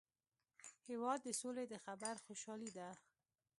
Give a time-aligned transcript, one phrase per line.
[0.87, 2.89] هېواد د سولي د خبر خوشالي ده.